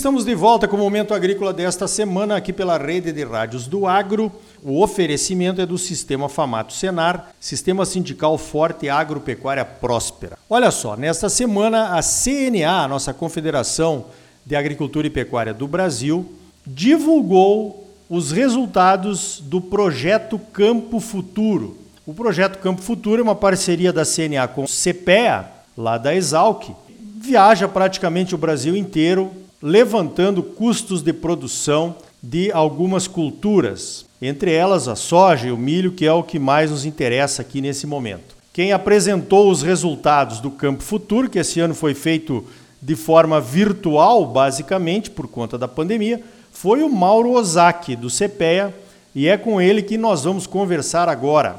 [0.00, 3.86] estamos de volta com o Momento Agrícola desta semana aqui pela rede de rádios do
[3.86, 4.32] Agro.
[4.62, 10.38] O oferecimento é do Sistema Famato Senar, Sistema Sindical Forte e Agropecuária Próspera.
[10.48, 14.06] Olha só, nesta semana a CNA, a nossa Confederação
[14.46, 16.32] de Agricultura e Pecuária do Brasil,
[16.66, 21.76] divulgou os resultados do projeto Campo Futuro.
[22.06, 25.44] O projeto Campo Futuro é uma parceria da CNA com o CPEA,
[25.76, 26.70] lá da Exalc,
[27.18, 34.96] viaja praticamente o Brasil inteiro levantando custos de produção de algumas culturas, entre elas a
[34.96, 38.36] soja e o milho, que é o que mais nos interessa aqui nesse momento.
[38.52, 42.44] Quem apresentou os resultados do Campo Futuro, que esse ano foi feito
[42.82, 46.22] de forma virtual, basicamente, por conta da pandemia,
[46.52, 48.74] foi o Mauro Ozaki, do CPEA,
[49.14, 51.56] e é com ele que nós vamos conversar agora.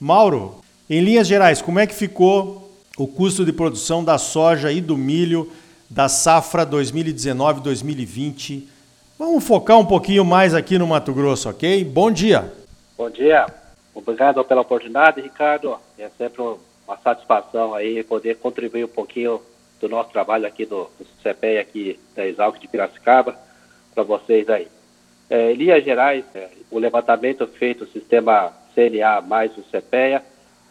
[0.00, 0.56] Mauro,
[0.88, 4.96] em linhas gerais, como é que ficou o custo de produção da soja e do
[4.96, 5.50] milho
[5.92, 8.66] da safra 2019-2020.
[9.18, 11.84] Vamos focar um pouquinho mais aqui no Mato Grosso, ok?
[11.84, 12.50] Bom dia.
[12.96, 13.44] Bom dia.
[13.94, 15.76] Obrigado pela oportunidade, Ricardo.
[15.98, 19.42] É sempre uma satisfação aí poder contribuir um pouquinho
[19.80, 23.36] do nosso trabalho aqui do, do CPE aqui da Exalc de Piracicaba
[23.94, 24.68] para vocês aí.
[25.28, 30.22] É, em linhas gerais, é, o levantamento feito no sistema CNA mais o CPEA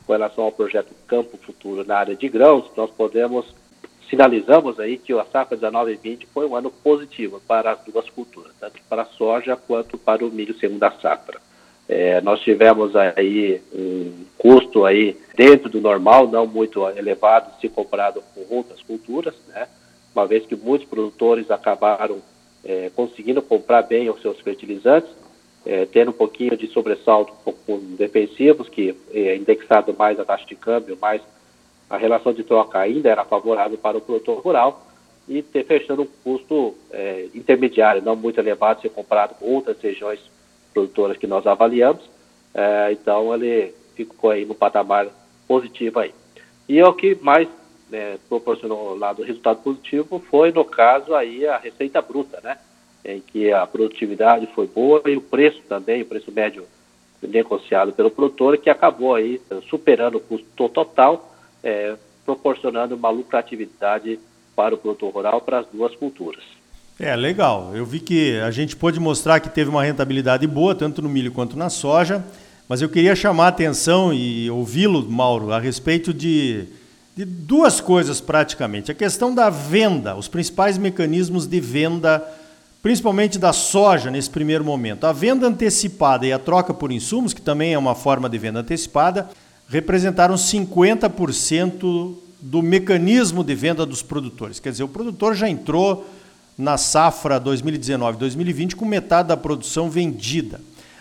[0.07, 3.60] com relação ao projeto Campo Futuro na área de grãos, nós podemos
[4.11, 8.07] sinalizamos aí que a safra 19 e 20 foi um ano positivo para as duas
[8.09, 11.39] culturas, tanto para a soja quanto para o milho segunda safra.
[11.87, 18.21] É, nós tivemos aí um custo aí dentro do normal, não muito elevado se comparado
[18.35, 19.67] com outras culturas, né?
[20.13, 22.21] uma vez que muitos produtores acabaram
[22.65, 25.09] é, conseguindo comprar bem os seus fertilizantes,
[25.65, 27.33] é, tendo um pouquinho de sobressalto
[27.65, 31.21] com defensivos, que é indexado mais a taxa de câmbio, mais
[31.91, 34.87] a relação de troca ainda era favorável para o produtor rural
[35.27, 40.21] e ter fechando um custo é, intermediário, não muito elevado, se comparado com outras regiões
[40.73, 42.01] produtoras que nós avaliamos.
[42.53, 45.07] É, então, ele ficou aí no patamar
[45.45, 46.13] positivo aí.
[46.67, 47.49] E o que mais
[47.89, 52.57] né, proporcionou lá do resultado positivo foi, no caso, aí a receita bruta, né?
[53.03, 56.65] Em que a produtividade foi boa e o preço também, o preço médio
[57.21, 61.30] negociado pelo produtor, que acabou aí superando o custo total
[61.63, 61.95] é,
[62.25, 64.19] proporcionando uma lucratividade
[64.55, 66.43] para o produtor rural para as duas culturas.
[66.99, 67.71] É, legal.
[67.73, 71.31] Eu vi que a gente pôde mostrar que teve uma rentabilidade boa, tanto no milho
[71.31, 72.23] quanto na soja,
[72.69, 76.67] mas eu queria chamar a atenção e ouvi-lo, Mauro, a respeito de,
[77.17, 78.91] de duas coisas praticamente.
[78.91, 82.23] A questão da venda, os principais mecanismos de venda,
[82.83, 85.05] principalmente da soja nesse primeiro momento.
[85.05, 88.59] A venda antecipada e a troca por insumos, que também é uma forma de venda
[88.59, 89.27] antecipada,
[89.71, 94.59] representaram 50% do mecanismo de venda dos produtores.
[94.59, 96.05] Quer dizer, o produtor já entrou
[96.57, 100.59] na safra 2019-2020 com metade da produção vendida.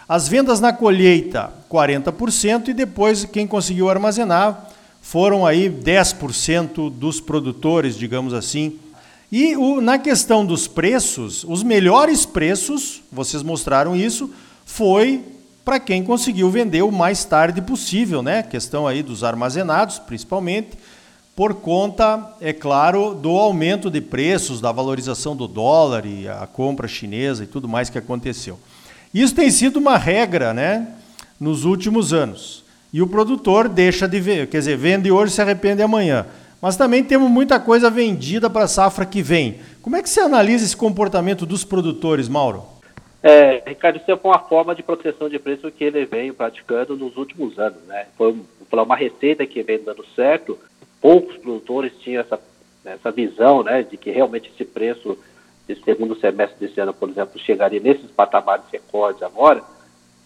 [0.09, 4.69] As vendas na colheita, 40%, e depois quem conseguiu armazenar
[5.03, 8.79] foram aí 10% dos produtores, digamos assim.
[9.33, 14.31] E o, na questão dos preços, os melhores preços, vocês mostraram isso,
[14.65, 15.25] foi
[15.71, 18.43] para quem conseguiu vender o mais tarde possível, né?
[18.43, 20.71] Questão aí dos armazenados, principalmente,
[21.37, 26.89] por conta, é claro, do aumento de preços, da valorização do dólar e a compra
[26.89, 28.59] chinesa e tudo mais que aconteceu.
[29.15, 30.89] Isso tem sido uma regra, né,
[31.39, 32.65] nos últimos anos.
[32.93, 36.27] E o produtor deixa de ver, quer dizer, vende hoje se arrepende amanhã.
[36.61, 39.61] Mas também temos muita coisa vendida para a safra que vem.
[39.83, 42.80] Como é que você analisa esse comportamento dos produtores, Mauro?
[43.23, 47.17] É, Ricardo, isso foi uma forma de proteção de preço que ele vem praticando nos
[47.17, 48.07] últimos anos, né?
[48.17, 48.35] Foi
[48.73, 50.59] uma receita que vem dando certo.
[51.01, 52.41] Poucos produtores tinham essa,
[52.85, 55.19] essa visão, né, de que realmente esse preço
[55.69, 59.63] de segundo semestre desse ano, por exemplo, chegaria nesses patamares recordes agora.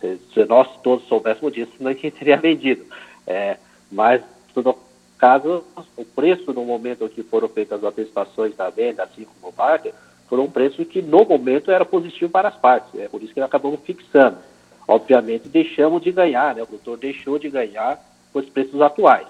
[0.00, 2.84] Se, se nós todos soubéssemos disso, ninguém teria vendido.
[3.26, 3.56] É,
[3.90, 4.22] mas,
[4.54, 4.76] no
[5.19, 5.64] caso,
[5.96, 9.94] o preço no momento que foram feitas as antecipações da venda, assim como o barter,
[10.28, 13.40] foram um preço que no momento era positivo para as partes, é por isso que
[13.40, 14.38] acabamos fixando.
[14.86, 16.62] Obviamente deixamos de ganhar, né?
[16.62, 17.98] o produtor deixou de ganhar
[18.32, 19.26] com os preços atuais.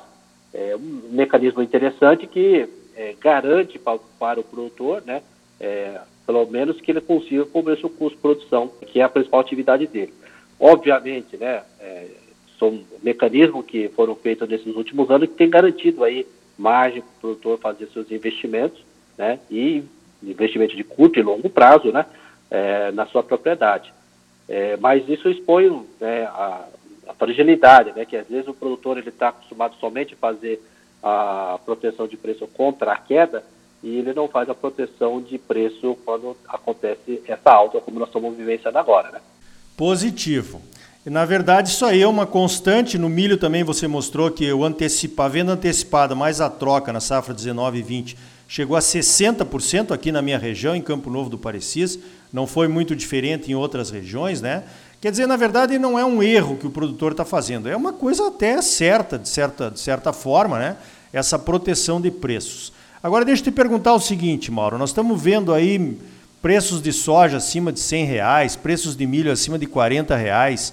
[0.52, 5.22] É um mecanismo interessante que é, garante para, para, o produtor, né,
[5.60, 9.40] é, pelo menos que ele consiga cobrir seu custo de produção, que é a principal
[9.40, 10.14] atividade dele.
[10.58, 12.06] Obviamente, né, é,
[12.58, 16.26] são mecanismos que foram feitos nesses últimos anos que tem garantido aí
[16.56, 18.80] margem para o produtor fazer seus investimentos,
[19.18, 19.82] né, e
[20.30, 22.06] investimento de curto e longo prazo, né,
[22.50, 23.92] é, na sua propriedade.
[24.48, 26.66] É, mas isso expõe né, a,
[27.08, 30.60] a, fragilidade, né, que às vezes o produtor ele está acostumado somente a fazer
[31.02, 33.44] a proteção de preço contra a queda
[33.82, 38.34] e ele não faz a proteção de preço quando acontece essa alta, como nós estamos
[38.34, 39.10] vivenciando agora.
[39.10, 39.20] Né?
[39.76, 40.62] Positivo.
[41.06, 42.96] Na verdade, isso aí é uma constante.
[42.96, 47.00] No milho também você mostrou que o antecipa, a venda antecipada mais a troca na
[47.00, 48.16] safra 19 e 20
[48.48, 51.98] chegou a 60% aqui na minha região, em Campo Novo do Parecis.
[52.32, 54.64] Não foi muito diferente em outras regiões, né?
[54.98, 57.92] Quer dizer, na verdade, não é um erro que o produtor está fazendo, é uma
[57.92, 60.76] coisa até certa, de certa, de certa forma, né?
[61.12, 62.72] Essa proteção de preços.
[63.02, 65.98] Agora, deixa eu te perguntar o seguinte, Mauro: nós estamos vendo aí
[66.40, 70.72] preços de soja acima de 100 reais, preços de milho acima de 40 reais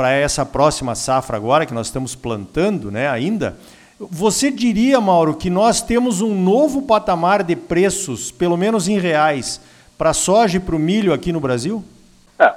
[0.00, 3.58] para essa próxima safra agora que nós estamos plantando, né, ainda.
[3.98, 9.60] Você diria, Mauro, que nós temos um novo patamar de preços, pelo menos em reais,
[9.98, 11.84] para soja e para o milho aqui no Brasil?
[12.38, 12.50] É,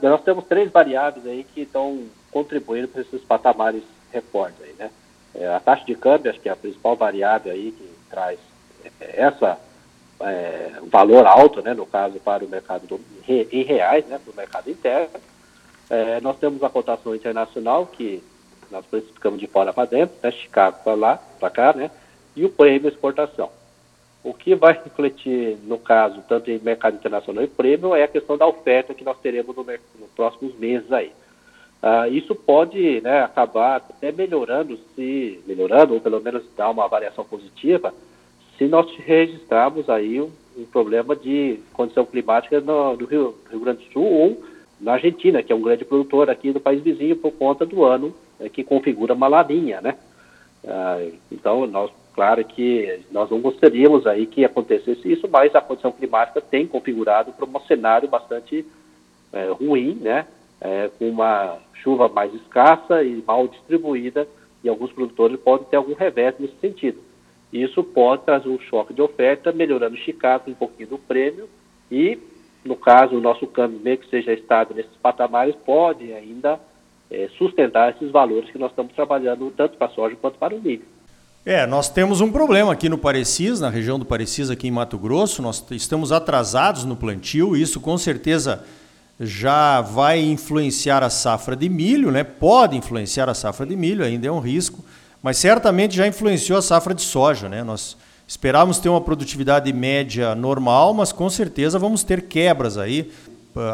[0.00, 3.82] nós temos três variáveis aí que estão contribuindo para esses patamares
[4.12, 4.90] recordes aí, né?
[5.34, 8.38] É, a taxa de câmbio, acho que é a principal variável aí que traz
[9.00, 9.58] é, essa
[10.20, 14.36] é, valor alto, né, no caso para o mercado do, em reais, né, para o
[14.36, 15.18] mercado interno.
[15.90, 18.22] É, nós temos a cotação internacional, que
[18.70, 21.90] nós precificamos de fora para dentro, né, Chicago para lá, para cá, né,
[22.36, 23.50] e o prêmio exportação.
[24.22, 28.38] O que vai refletir, no caso, tanto em mercado internacional e prêmio, é a questão
[28.38, 31.12] da oferta que nós teremos no, nos próximos meses aí.
[31.82, 37.24] Ah, isso pode né, acabar até melhorando, se melhorando, ou pelo menos dar uma variação
[37.24, 37.92] positiva,
[38.58, 43.86] se nós registrarmos aí um, um problema de condição climática no, no Rio, Rio Grande
[43.86, 44.49] do Sul ou
[44.80, 48.14] na Argentina, que é um grande produtor aqui do país vizinho por conta do ano
[48.38, 49.96] é, que configura uma laninha, né?
[50.66, 50.98] Ah,
[51.30, 56.40] então, nós, claro que nós não gostaríamos aí que acontecesse isso, mas a condição climática
[56.40, 58.64] tem configurado para um cenário bastante
[59.32, 60.26] é, ruim, né?
[60.60, 64.26] É, com uma chuva mais escassa e mal distribuída,
[64.62, 66.98] e alguns produtores podem ter algum revés nesse sentido.
[67.52, 71.48] Isso pode trazer um choque de oferta, melhorando o Chicago um pouquinho do prêmio
[71.90, 72.18] e
[72.64, 76.60] no caso, o nosso câmbio, mesmo que seja estável nesses patamares, pode ainda
[77.10, 80.60] é, sustentar esses valores que nós estamos trabalhando tanto para a soja quanto para o
[80.60, 80.84] milho.
[81.44, 84.98] É, nós temos um problema aqui no Parecis, na região do Parecis, aqui em Mato
[84.98, 85.40] Grosso.
[85.40, 88.62] Nós estamos atrasados no plantio, e isso com certeza
[89.18, 92.24] já vai influenciar a safra de milho, né?
[92.24, 94.84] Pode influenciar a safra de milho, ainda é um risco,
[95.22, 97.64] mas certamente já influenciou a safra de soja, né?
[97.64, 97.96] Nós
[98.30, 103.10] Esperávamos ter uma produtividade média normal, mas com certeza vamos ter quebras aí.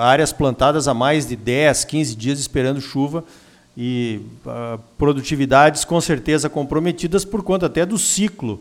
[0.01, 3.23] Áreas plantadas há mais de 10, 15 dias esperando chuva
[3.77, 8.59] e uh, produtividades com certeza comprometidas por conta até do ciclo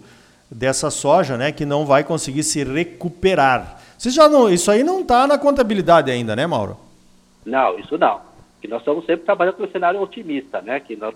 [0.51, 3.81] dessa soja, né, que não vai conseguir se recuperar.
[3.97, 6.75] Já não, isso aí não está na contabilidade ainda, né, Mauro?
[7.45, 8.19] Não, isso não.
[8.61, 11.15] E nós estamos sempre trabalhando com um cenário otimista, né, que nós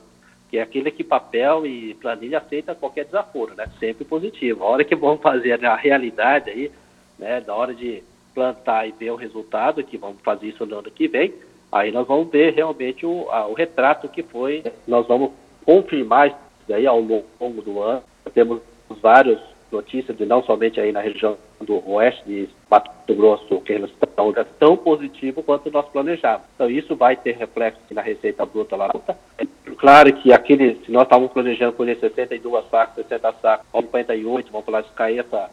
[0.49, 3.67] que é aquele que papel e planilha aceita qualquer desaforo, né?
[3.79, 4.63] Sempre positivo.
[4.63, 6.71] A hora que vamos fazer a realidade aí,
[7.17, 7.43] né?
[7.45, 8.03] Na hora de
[8.33, 11.33] plantar e ver o resultado, que vamos fazer isso no ano que vem,
[11.71, 14.63] aí nós vamos ver realmente o, a, o retrato que foi.
[14.87, 15.31] Nós vamos
[15.65, 18.03] confirmar isso aí ao longo do ano.
[18.33, 18.61] Temos
[19.01, 19.39] vários
[19.71, 24.33] notícias, de não somente aí na região do oeste de Mato Grosso, que eles estão
[24.57, 26.47] tão positivo quanto nós planejávamos.
[26.55, 28.91] Então isso vai ter reflexo na receita bruta lá.
[29.79, 34.83] Claro que aquele, se nós estávamos planejando colher 62 sacos, 60 sacos, 58, vamos falar,
[34.83, 35.49] se cair essa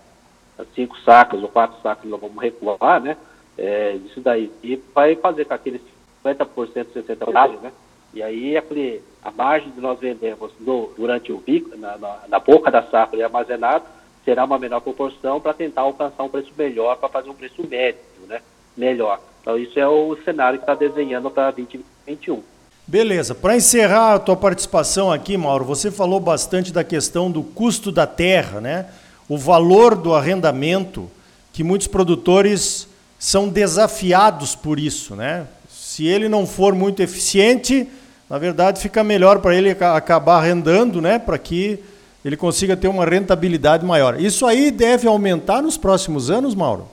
[0.75, 3.17] 5 sacos ou 4 sacos, nós vamos recuar, né?
[3.57, 4.51] É, isso daí.
[4.65, 5.81] E vai fazer com aqueles
[6.25, 7.73] 50%, 60%, né?
[8.13, 12.41] E aí aquele, a margem de nós vendermos no, durante o bico, na, na, na
[12.41, 13.85] boca da safra e armazenado,
[14.25, 18.01] será uma menor proporção para tentar alcançar um preço melhor, para fazer um preço médio,
[18.27, 18.43] né?
[18.77, 19.21] Melhor.
[19.41, 22.43] Então isso é o cenário que está desenhando para 2021.
[22.89, 23.35] Beleza.
[23.35, 28.07] Para encerrar a tua participação aqui, Mauro, você falou bastante da questão do custo da
[28.07, 28.87] terra, né?
[29.29, 31.11] O valor do arrendamento,
[31.53, 32.87] que muitos produtores
[33.19, 35.47] são desafiados por isso, né?
[35.69, 37.89] Se ele não for muito eficiente,
[38.31, 41.19] na verdade fica melhor para ele acabar arrendando, né?
[41.19, 41.81] Para que
[42.25, 44.21] ele consiga ter uma rentabilidade maior.
[44.21, 46.87] Isso aí deve aumentar nos próximos anos, Mauro?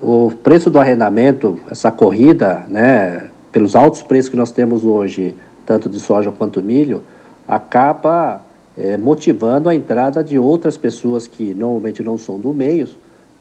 [0.00, 5.88] O preço do arrendamento, essa corrida, né, pelos altos preços que nós temos hoje, tanto
[5.88, 7.02] de soja quanto milho,
[7.46, 8.40] acaba
[8.76, 12.88] é, motivando a entrada de outras pessoas que normalmente não são do meio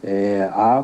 [0.03, 0.83] é, a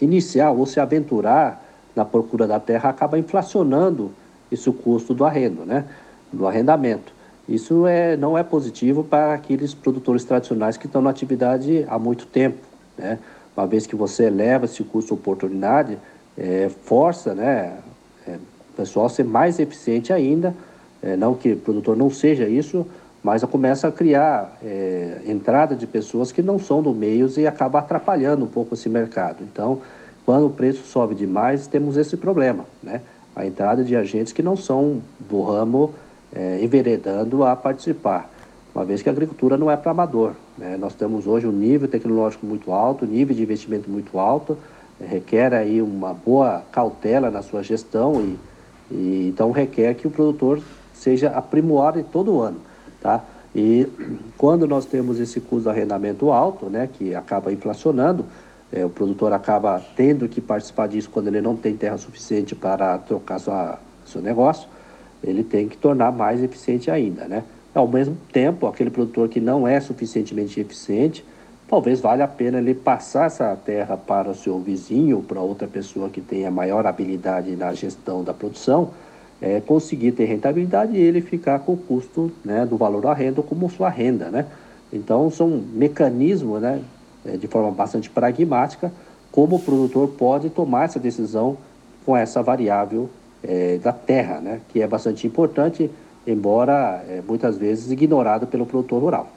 [0.00, 1.62] iniciar ou se aventurar
[1.94, 4.10] na procura da terra, acaba inflacionando
[4.50, 5.84] esse custo do arrendo, né,
[6.32, 7.12] do arrendamento.
[7.48, 12.26] Isso é, não é positivo para aqueles produtores tradicionais que estão na atividade há muito
[12.26, 12.58] tempo,
[12.96, 13.18] né?
[13.56, 15.98] Uma vez que você eleva esse custo-oportunidade,
[16.36, 17.74] é, força né,
[18.74, 20.54] pessoal ser mais eficiente ainda,
[21.02, 22.86] é, não que o produtor não seja isso,
[23.22, 27.78] mas começa a criar é, entrada de pessoas que não são do meio e acaba
[27.78, 29.38] atrapalhando um pouco esse mercado.
[29.42, 29.80] Então,
[30.26, 33.00] quando o preço sobe demais, temos esse problema, né?
[33.34, 35.94] A entrada de agentes que não são do ramo
[36.34, 38.30] é, enveredando a participar,
[38.74, 40.32] uma vez que a agricultura não é para amador.
[40.58, 40.76] Né?
[40.76, 44.58] Nós temos hoje um nível tecnológico muito alto, nível de investimento muito alto,
[45.00, 48.38] é, requer aí uma boa cautela na sua gestão e,
[48.90, 50.60] e então requer que o produtor
[50.92, 52.58] seja aprimorado todo ano,
[53.00, 53.24] tá?
[53.54, 53.86] E
[54.36, 58.24] quando nós temos esse custo de arrendamento alto, né, que acaba inflacionando,
[58.72, 62.98] é, o produtor acaba tendo que participar disso quando ele não tem terra suficiente para
[62.98, 64.68] trocar sua, seu negócio,
[65.22, 67.44] ele tem que tornar mais eficiente ainda, né?
[67.72, 71.24] Ao mesmo tempo, aquele produtor que não é suficientemente eficiente,
[71.74, 76.08] talvez valha a pena ele passar essa terra para o seu vizinho, para outra pessoa
[76.08, 78.90] que tenha maior habilidade na gestão da produção,
[79.42, 83.42] é, conseguir ter rentabilidade e ele ficar com o custo né, do valor da renda
[83.42, 84.46] como sua renda, né?
[84.92, 86.80] Então, são mecanismos, né,
[87.26, 88.92] é, de forma bastante pragmática,
[89.32, 91.56] como o produtor pode tomar essa decisão
[92.06, 93.10] com essa variável
[93.42, 95.90] é, da terra, né, que é bastante importante,
[96.24, 99.28] embora é, muitas vezes ignorado pelo produtor rural.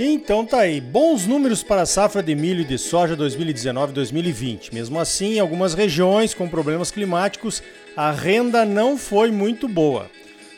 [0.00, 4.72] Então tá aí, bons números para a safra de milho e de soja 2019-2020.
[4.72, 7.60] Mesmo assim, em algumas regiões com problemas climáticos,
[7.96, 10.08] a renda não foi muito boa.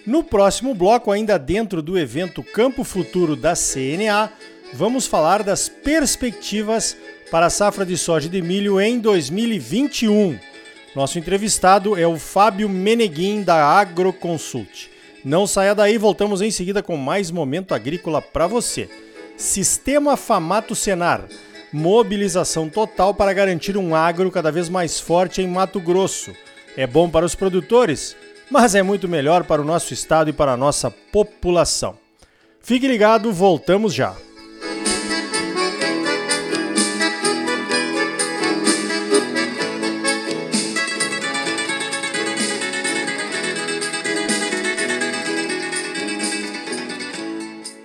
[0.06, 4.30] No próximo bloco, ainda dentro do evento Campo Futuro da CNA,
[4.74, 6.94] vamos falar das perspectivas
[7.30, 10.38] para a safra de soja e de milho em 2021.
[10.94, 14.90] Nosso entrevistado é o Fábio Meneguin da Agroconsult.
[15.24, 18.90] Não saia daí, voltamos em seguida com mais momento agrícola para você.
[19.40, 21.24] Sistema Famato Senar.
[21.72, 26.36] Mobilização total para garantir um agro cada vez mais forte em Mato Grosso.
[26.76, 28.14] É bom para os produtores,
[28.50, 31.96] mas é muito melhor para o nosso estado e para a nossa população.
[32.60, 34.14] Fique ligado, voltamos já.